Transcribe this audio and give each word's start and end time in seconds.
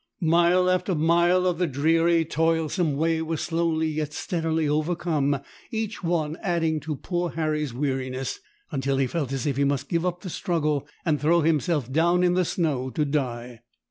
Mile 0.19 0.67
after 0.67 0.95
mile 0.95 1.45
of 1.45 1.59
the 1.59 1.67
dreary, 1.67 2.25
toilsome 2.25 2.95
way 2.97 3.21
was 3.21 3.39
slowly 3.39 3.87
yet 3.87 4.13
steadily 4.13 4.67
overcome, 4.67 5.39
each 5.69 6.03
one 6.03 6.37
adding 6.41 6.79
to 6.79 6.95
poor 6.95 7.29
Harry's 7.29 7.71
weariness, 7.71 8.39
until 8.71 8.97
he 8.97 9.05
felt 9.05 9.31
as 9.31 9.45
if 9.45 9.57
he 9.57 9.63
must 9.63 9.89
give 9.89 10.03
up 10.03 10.21
the 10.21 10.29
struggle 10.31 10.87
and 11.05 11.21
throw 11.21 11.41
himself 11.41 11.91
down 11.91 12.23
in 12.23 12.33
the 12.33 12.45
snow 12.45 12.89
to 12.89 13.05
die. 13.05 13.59